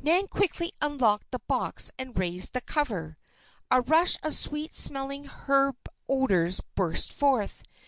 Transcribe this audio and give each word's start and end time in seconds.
Nan 0.00 0.26
quickly 0.26 0.72
unlocked 0.80 1.30
the 1.30 1.38
box 1.46 1.92
and 2.00 2.18
raised 2.18 2.52
the 2.52 2.60
cover. 2.60 3.16
A 3.70 3.80
rush 3.82 4.16
of 4.24 4.34
sweet 4.34 4.76
smelling 4.76 5.26
herb 5.26 5.76
odors 6.08 6.60
burst 6.74 7.12
forth. 7.12 7.62